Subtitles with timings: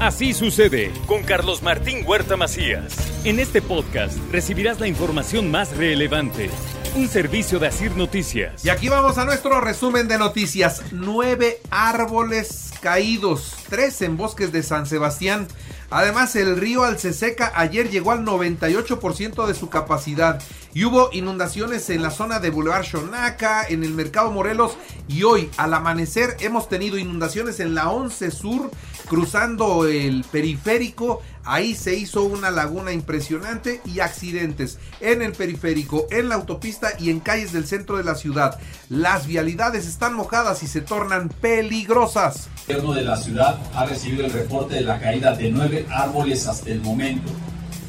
[0.00, 2.94] Así sucede con Carlos Martín Huerta Macías.
[3.24, 6.50] En este podcast recibirás la información más relevante.
[6.94, 8.64] Un servicio de Asir Noticias.
[8.64, 10.82] Y aquí vamos a nuestro resumen de noticias.
[10.92, 15.48] Nueve árboles caídos, tres en bosques de San Sebastián.
[15.90, 20.40] Además, el río Alceseca ayer llegó al 98% de su capacidad
[20.74, 24.76] y hubo inundaciones en la zona de Boulevard Xonaca, en el Mercado Morelos
[25.08, 28.70] y hoy al amanecer hemos tenido inundaciones en la 11 Sur,
[29.08, 31.22] cruzando el periférico.
[31.44, 37.10] Ahí se hizo una laguna impresionante y accidentes en el periférico, en la autopista y
[37.10, 38.60] en calles del centro de la ciudad.
[38.90, 42.48] Las vialidades están mojadas y se tornan peligrosas.
[42.68, 46.46] El gobierno de la ciudad ha recibido el reporte de la caída de nueve árboles
[46.46, 47.32] hasta el momento,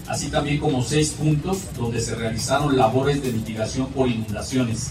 [0.08, 4.90] así también como seis puntos donde se realizaron labores de mitigación por inundaciones.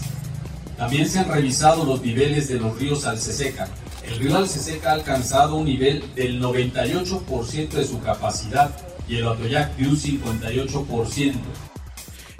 [0.77, 3.67] También se han revisado los niveles de los ríos Alceseca.
[4.03, 8.71] El río Alceseca ha alcanzado un nivel del 98% de su capacidad
[9.07, 11.33] y el Atoyac de un 58%.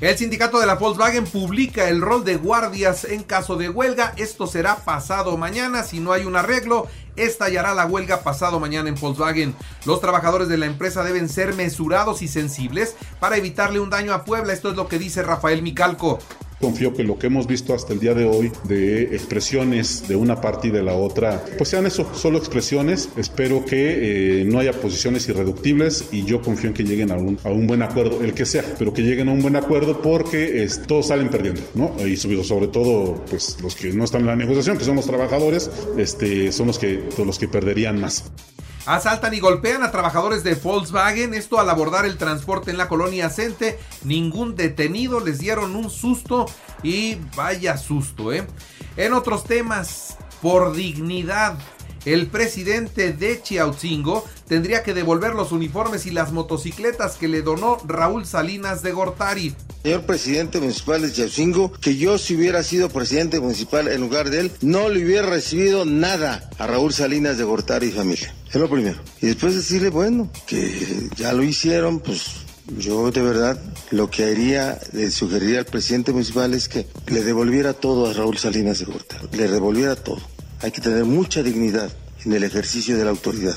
[0.02, 4.14] El sindicato de la Volkswagen publica el rol de guardias en caso de huelga.
[4.16, 5.84] Esto será pasado mañana.
[5.84, 6.88] Si no hay un arreglo,
[7.18, 9.54] estallará la huelga pasado mañana en Volkswagen.
[9.86, 14.24] Los trabajadores de la empresa deben ser mesurados y sensibles para evitarle un daño a
[14.24, 14.54] Puebla.
[14.54, 16.20] Esto es lo que dice Rafael Micalco.
[16.60, 20.42] Confío que lo que hemos visto hasta el día de hoy de expresiones de una
[20.42, 23.10] parte y de la otra, pues sean eso, solo expresiones.
[23.18, 27.40] Espero que eh, no haya posiciones irreductibles y yo confío en que lleguen a un,
[27.44, 30.68] a un, buen acuerdo, el que sea, pero que lleguen a un buen acuerdo porque
[30.88, 31.96] todos salen perdiendo, ¿no?
[32.06, 35.70] Y sobre todo, pues los que no están en la negociación, que son los trabajadores,
[35.98, 38.26] este, son los que, los que perderían más.
[38.86, 43.30] Asaltan y golpean a trabajadores de Volkswagen, esto al abordar el transporte en la colonia
[43.30, 43.80] Cente.
[44.04, 46.46] Ningún detenido, les dieron un susto
[46.82, 48.46] y vaya susto, ¿eh?
[48.98, 51.58] En otros temas, por dignidad,
[52.06, 57.78] el presidente de Chiautzingo tendría que devolver los uniformes y las motocicletas que le donó
[57.86, 59.56] Raúl Salinas de Gortari.
[59.84, 64.42] Señor presidente municipal de Chiautzingo, que yo si hubiera sido presidente municipal en lugar de
[64.42, 68.34] él, no le hubiera recibido nada a Raúl Salinas de Gortari y familia.
[68.50, 69.00] Es lo primero.
[69.22, 72.26] Y después decirle, bueno, que ya lo hicieron, pues
[72.78, 73.62] yo de verdad
[73.92, 78.38] lo que haría, le sugeriría al presidente municipal es que le devolviera todo a Raúl
[78.38, 79.28] Salinas de Gortari.
[79.34, 80.22] Le devolviera todo.
[80.62, 81.92] Hay que tener mucha dignidad
[82.26, 83.56] en el ejercicio de la autoridad.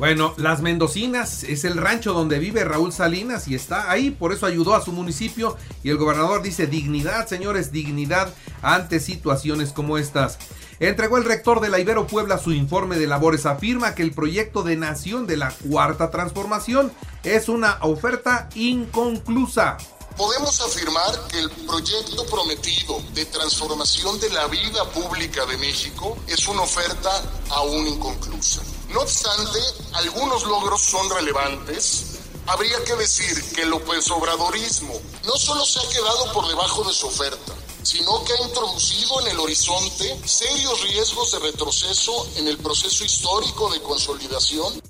[0.00, 4.46] Bueno, Las Mendocinas es el rancho donde vive Raúl Salinas y está ahí, por eso
[4.46, 10.38] ayudó a su municipio y el gobernador dice dignidad, señores, dignidad ante situaciones como estas.
[10.78, 14.62] Entregó el rector de la Ibero Puebla su informe de labores, afirma que el proyecto
[14.62, 16.90] de nación de la Cuarta Transformación
[17.22, 19.76] es una oferta inconclusa.
[20.16, 26.48] Podemos afirmar que el proyecto prometido de transformación de la vida pública de México es
[26.48, 27.10] una oferta
[27.50, 28.62] aún inconclusa.
[28.92, 29.58] No obstante,
[29.92, 32.18] algunos logros son relevantes.
[32.46, 36.92] Habría que decir que el López Obradorismo no solo se ha quedado por debajo de
[36.92, 42.58] su oferta, sino que ha introducido en el horizonte serios riesgos de retroceso en el
[42.58, 44.80] proceso histórico de consolidación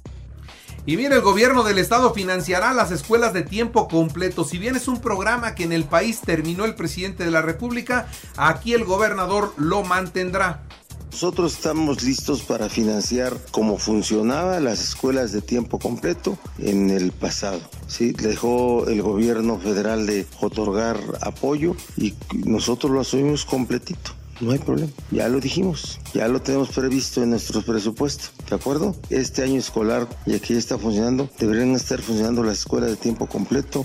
[0.87, 4.45] y bien, el gobierno del estado financiará las escuelas de tiempo completo.
[4.45, 8.09] Si bien es un programa que en el país terminó el presidente de la República,
[8.37, 10.65] aquí el gobernador lo mantendrá.
[11.11, 17.61] Nosotros estamos listos para financiar como funcionaba las escuelas de tiempo completo en el pasado.
[17.89, 18.13] ¿sí?
[18.13, 22.15] Dejó el gobierno federal de otorgar apoyo y
[22.47, 24.13] nosotros lo asumimos completito.
[24.41, 28.97] No hay problema, ya lo dijimos, ya lo tenemos previsto en nuestros presupuestos, ¿de acuerdo?
[29.11, 33.27] Este año escolar, ya que ya está funcionando, deberían estar funcionando las escuelas de tiempo
[33.27, 33.85] completo.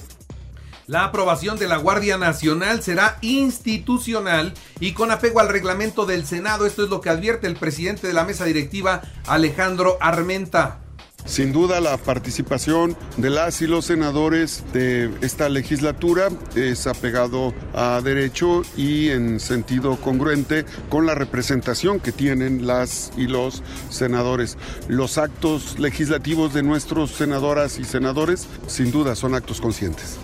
[0.88, 6.68] La aprobación de la Guardia Nacional será institucional y con apego al reglamento del Senado.
[6.68, 10.82] Esto es lo que advierte el presidente de la mesa directiva, Alejandro Armenta.
[11.26, 18.00] Sin duda la participación de las y los senadores de esta legislatura es apegado a
[18.04, 24.56] derecho y en sentido congruente con la representación que tienen las y los senadores.
[24.88, 30.20] Los actos legislativos de nuestros senadoras y senadores sin duda son actos conscientes.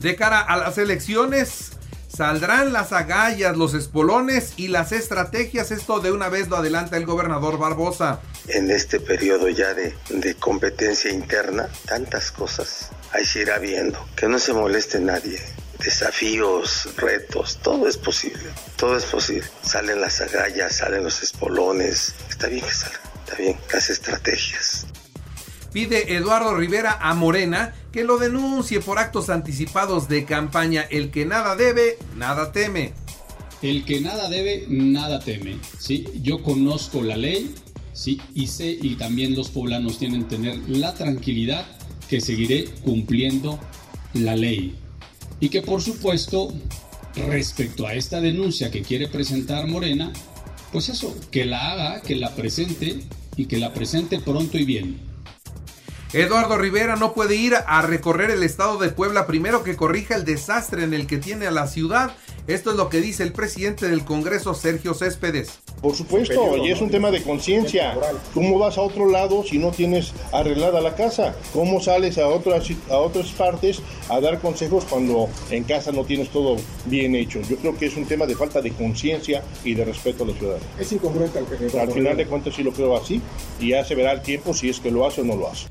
[0.00, 1.72] De cara a las elecciones,
[2.08, 5.70] saldrán las agallas, los espolones y las estrategias.
[5.70, 8.20] Esto de una vez lo adelanta el gobernador Barbosa.
[8.48, 12.90] en este periodo ya de, de competencia interna, tantas cosas.
[13.12, 15.40] Ahí se irá viendo, que no se moleste nadie
[15.78, 19.46] desafíos, retos, todo es posible, todo es posible.
[19.62, 24.86] Salen las agallas, salen los espolones, está bien que salgan, está bien, las estrategias.
[25.72, 30.82] Pide Eduardo Rivera a Morena que lo denuncie por actos anticipados de campaña.
[30.82, 32.92] El que nada debe, nada teme.
[33.62, 35.58] El que nada debe, nada teme.
[35.78, 36.06] ¿sí?
[36.22, 37.54] Yo conozco la ley
[37.92, 38.20] ¿sí?
[38.34, 41.66] y sé, y también los poblanos tienen que tener la tranquilidad
[42.08, 43.58] que seguiré cumpliendo
[44.14, 44.76] la ley.
[45.40, 46.52] Y que por supuesto,
[47.28, 50.12] respecto a esta denuncia que quiere presentar Morena,
[50.72, 53.00] pues eso, que la haga, que la presente
[53.36, 55.07] y que la presente pronto y bien.
[56.14, 60.24] Eduardo Rivera no puede ir a recorrer el estado de Puebla primero que corrija el
[60.24, 62.12] desastre en el que tiene a la ciudad.
[62.46, 65.58] Esto es lo que dice el presidente del Congreso, Sergio Céspedes.
[65.82, 67.94] Por supuesto, y es un tema de conciencia.
[68.32, 71.36] ¿Cómo vas a otro lado si no tienes arreglada la casa?
[71.52, 76.30] ¿Cómo sales a otras, a otras partes a dar consejos cuando en casa no tienes
[76.30, 76.56] todo
[76.86, 77.42] bien hecho?
[77.42, 80.32] Yo creo que es un tema de falta de conciencia y de respeto a la
[80.32, 80.58] ciudad.
[80.80, 83.20] Es incongruente al que Al final de cuentas sí lo creo así
[83.60, 85.68] y ya se verá el tiempo si es que lo hace o no lo hace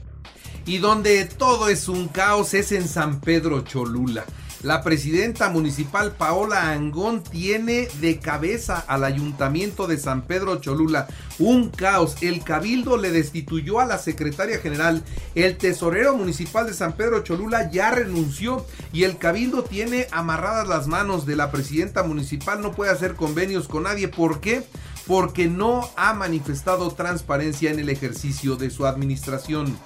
[0.68, 4.26] y donde todo es un caos es en San Pedro Cholula.
[4.64, 11.08] La presidenta municipal Paola Angón tiene de cabeza al ayuntamiento de San Pedro Cholula
[11.40, 12.18] un caos.
[12.22, 15.04] El cabildo le destituyó a la secretaria general.
[15.36, 20.88] El tesorero municipal de San Pedro Cholula ya renunció y el cabildo tiene amarradas las
[20.88, 22.60] manos de la presidenta municipal.
[22.60, 24.10] No puede hacer convenios con nadie.
[24.10, 24.64] ¿Por qué?
[25.06, 29.78] Porque no ha manifestado transparencia en el ejercicio de su administración.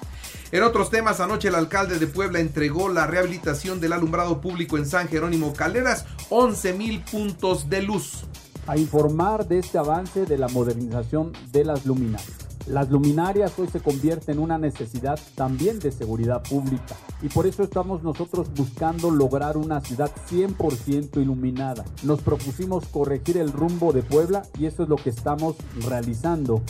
[0.52, 4.84] En otros temas, anoche el alcalde de Puebla entregó la rehabilitación del alumbrado público en
[4.84, 8.24] San Jerónimo Caleras, 11 mil puntos de luz.
[8.66, 12.36] A informar de este avance de la modernización de las luminarias.
[12.66, 17.62] Las luminarias hoy se convierten en una necesidad también de seguridad pública y por eso
[17.62, 21.84] estamos nosotros buscando lograr una ciudad 100% iluminada.
[22.02, 25.56] Nos propusimos corregir el rumbo de Puebla y eso es lo que estamos
[25.88, 26.62] realizando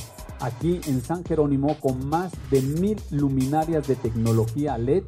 [0.42, 5.04] aquí en San Jerónimo con más de mil luminarias de tecnología LED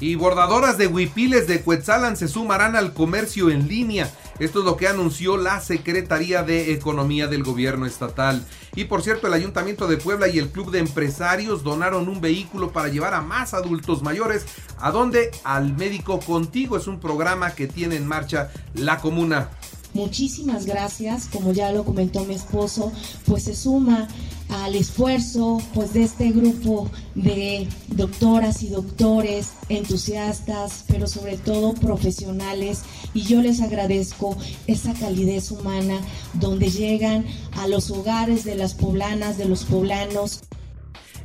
[0.00, 4.10] y bordadoras de huipiles de Cuetzalan se sumarán al comercio en línea.
[4.40, 8.44] Esto es lo que anunció la Secretaría de Economía del Gobierno Estatal.
[8.74, 12.72] Y por cierto, el Ayuntamiento de Puebla y el Club de Empresarios donaron un vehículo
[12.72, 14.44] para llevar a más adultos mayores.
[14.78, 15.30] ¿A dónde?
[15.44, 16.76] Al Médico Contigo.
[16.76, 19.50] Es un programa que tiene en marcha la comuna.
[19.94, 22.92] Muchísimas gracias, como ya lo comentó mi esposo,
[23.26, 24.08] pues se suma
[24.48, 32.82] al esfuerzo pues de este grupo de doctoras y doctores entusiastas, pero sobre todo profesionales.
[33.14, 34.36] Y yo les agradezco
[34.66, 36.00] esa calidez humana
[36.34, 40.42] donde llegan a los hogares de las poblanas, de los poblanos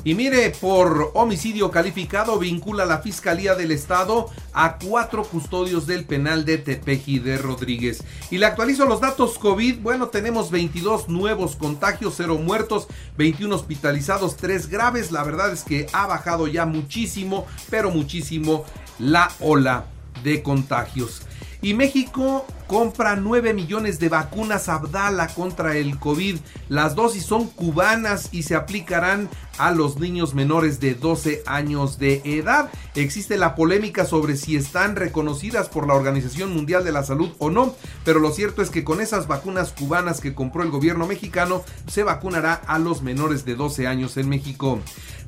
[0.05, 6.45] y mire, por homicidio calificado vincula la Fiscalía del Estado a cuatro custodios del penal
[6.45, 8.03] de Tepeji de Rodríguez.
[8.31, 9.79] Y le actualizo los datos COVID.
[9.79, 12.87] Bueno, tenemos 22 nuevos contagios, 0 muertos,
[13.17, 15.11] 21 hospitalizados, 3 graves.
[15.11, 18.63] La verdad es que ha bajado ya muchísimo, pero muchísimo
[18.99, 19.87] la ola
[20.23, 21.23] de contagios.
[21.61, 26.37] Y México compra 9 millones de vacunas Abdala contra el COVID.
[26.69, 29.27] Las dosis son cubanas y se aplicarán
[29.57, 32.69] a los niños menores de 12 años de edad.
[32.93, 37.49] Existe la polémica sobre si están reconocidas por la Organización Mundial de la Salud o
[37.49, 37.73] no,
[38.05, 42.03] pero lo cierto es que con esas vacunas cubanas que compró el gobierno mexicano se
[42.03, 44.79] vacunará a los menores de 12 años en México.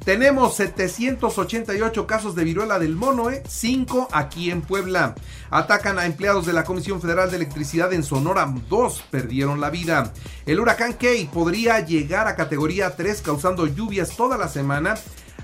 [0.05, 4.07] Tenemos 788 casos de viruela del mono, 5 ¿eh?
[4.11, 5.13] aquí en Puebla.
[5.51, 10.13] Atacan a empleados de la Comisión Federal de Electricidad en Sonora, dos perdieron la vida.
[10.45, 14.95] El huracán Key podría llegar a categoría 3 causando lluvias toda la semana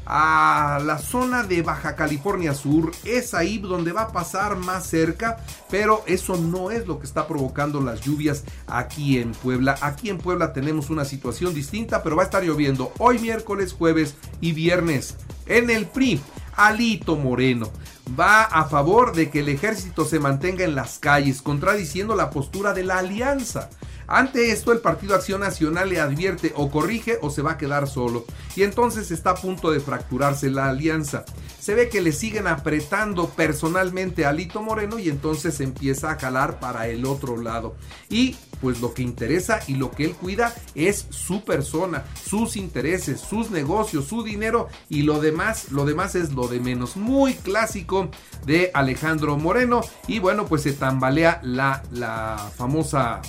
[0.06, 2.91] a la zona de Baja California Sur.
[3.03, 5.38] Es ahí donde va a pasar más cerca,
[5.70, 9.77] pero eso no es lo que está provocando las lluvias aquí en Puebla.
[9.82, 14.15] Aquí en Puebla tenemos una situación distinta, pero va a estar lloviendo hoy miércoles, jueves
[14.39, 15.15] y viernes.
[15.46, 16.22] En el PRI,
[16.58, 17.72] Alito Moreno
[18.20, 22.74] va a favor de que el ejército se mantenga en las calles, contradiciendo la postura
[22.74, 23.70] de la alianza.
[24.08, 27.88] Ante esto, el Partido Acción Nacional le advierte o corrige o se va a quedar
[27.88, 28.26] solo.
[28.56, 31.26] Y entonces está a punto de fracturarse la alianza.
[31.60, 36.60] Se ve que le siguen apretando personalmente a Lito Moreno y entonces empieza a jalar
[36.60, 37.76] para el otro lado.
[38.10, 43.20] Y pues lo que interesa y lo que él cuida es su persona, sus intereses,
[43.20, 46.96] sus negocios, su dinero y lo demás, lo demás es lo de menos.
[46.96, 48.10] Muy clásico
[48.46, 53.22] de Alejandro Moreno y bueno, pues se tambalea la, la famosa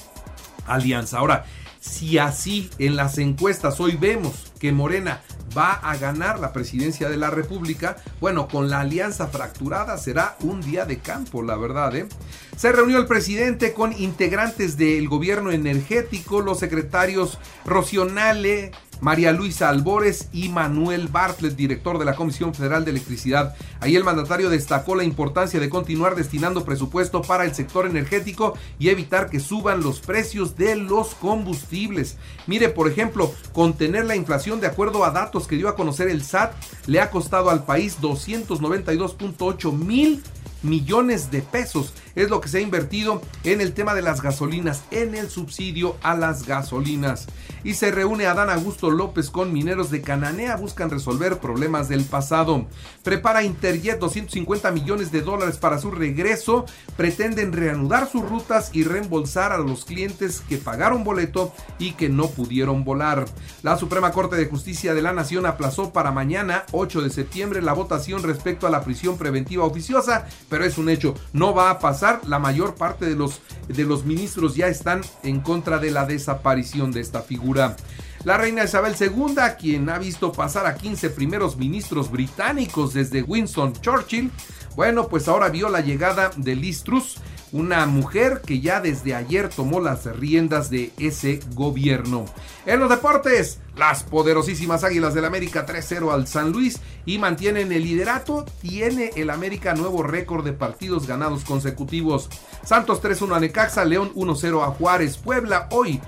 [0.68, 1.18] alianza.
[1.18, 1.44] Ahora,
[1.80, 5.22] Si así en las encuestas hoy vemos que Morena
[5.56, 10.60] va a ganar la presidencia de la República, bueno, con la alianza fracturada será un
[10.60, 11.94] día de campo, la verdad.
[11.94, 12.08] ¿eh?
[12.56, 20.28] Se reunió el presidente con integrantes del gobierno energético, los secretarios Rocionale, María Luisa Albores
[20.32, 23.54] y Manuel Bartlett, director de la Comisión Federal de Electricidad.
[23.80, 28.88] Ahí el mandatario destacó la importancia de continuar destinando presupuesto para el sector energético y
[28.88, 32.16] evitar que suban los precios de los combustibles.
[32.46, 36.24] Mire, por ejemplo, contener la inflación de acuerdo a datos que dio a conocer el
[36.24, 36.54] SAT
[36.86, 40.22] le ha costado al país 292.8 mil
[40.62, 41.92] millones de pesos.
[42.14, 45.96] Es lo que se ha invertido en el tema de las gasolinas, en el subsidio
[46.02, 47.26] a las gasolinas.
[47.64, 52.66] Y se reúne Adán Augusto López con mineros de Cananea, buscan resolver problemas del pasado.
[53.02, 56.66] Prepara Interjet 250 millones de dólares para su regreso.
[56.96, 62.28] Pretenden reanudar sus rutas y reembolsar a los clientes que pagaron boleto y que no
[62.28, 63.26] pudieron volar.
[63.62, 67.72] La Suprema Corte de Justicia de la Nación aplazó para mañana, 8 de septiembre, la
[67.72, 72.20] votación respecto a la prisión preventiva oficiosa pero es un hecho, no va a pasar,
[72.26, 76.90] la mayor parte de los, de los ministros ya están en contra de la desaparición
[76.92, 77.76] de esta figura.
[78.24, 83.74] La reina Isabel II, quien ha visto pasar a 15 primeros ministros británicos desde Winston
[83.74, 84.30] Churchill,
[84.74, 87.16] bueno, pues ahora vio la llegada de Liz Truss,
[87.52, 92.24] una mujer que ya desde ayer tomó las riendas de ese gobierno.
[92.66, 97.84] En los deportes, las poderosísimas Águilas del América 3-0 al San Luis y mantienen el
[97.84, 98.44] liderato.
[98.60, 102.28] Tiene el América nuevo récord de partidos ganados consecutivos.
[102.64, 105.16] Santos 3-1 a Necaxa, León 1-0 a Juárez.
[105.16, 106.00] Puebla hoy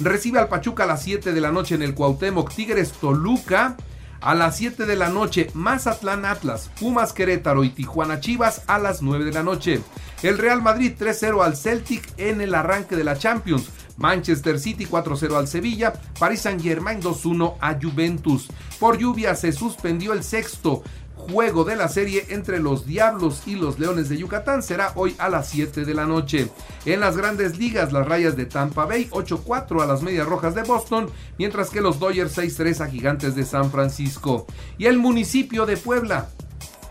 [0.00, 2.52] recibe al Pachuca a las 7 de la noche en el Cuauhtémoc.
[2.52, 3.76] Tigres Toluca
[4.20, 9.02] a las 7 de la noche, Mazatlán Atlas, Pumas Querétaro y Tijuana Chivas a las
[9.02, 9.80] 9 de la noche.
[10.22, 13.70] El Real Madrid 3-0 al Celtic en el arranque de la Champions.
[13.96, 18.48] Manchester City 4-0 al Sevilla, Paris Saint-Germain 2-1 a Juventus.
[18.78, 20.82] Por lluvia se suspendió el sexto
[21.30, 25.28] juego de la serie entre los Diablos y los Leones de Yucatán será hoy a
[25.28, 26.50] las 7 de la noche.
[26.84, 30.62] En las grandes ligas, las rayas de Tampa Bay 8-4 a las Medias Rojas de
[30.62, 34.46] Boston, mientras que los Dodgers 6-3 a Gigantes de San Francisco.
[34.78, 36.28] Y el municipio de Puebla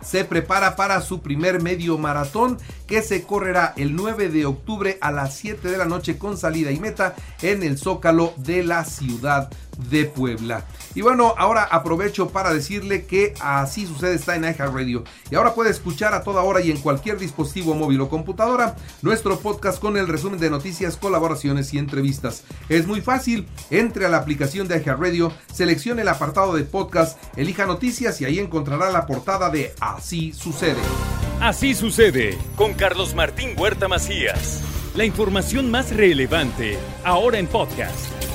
[0.05, 5.11] se prepara para su primer medio maratón que se correrá el 9 de octubre a
[5.11, 9.49] las 7 de la noche con salida y meta en el Zócalo de la ciudad
[9.89, 10.65] de Puebla.
[10.93, 15.69] Y bueno, ahora aprovecho para decirle que así sucede está en Radio Y ahora puede
[15.69, 20.07] escuchar a toda hora y en cualquier dispositivo móvil o computadora nuestro podcast con el
[20.07, 22.43] resumen de noticias, colaboraciones y entrevistas.
[22.69, 27.65] Es muy fácil, entre a la aplicación de Radio seleccione el apartado de podcast, elija
[27.65, 30.81] noticias y ahí encontrará la portada de Así sucede.
[31.41, 34.61] Así sucede con Carlos Martín Huerta Macías.
[34.95, 38.34] La información más relevante ahora en podcast.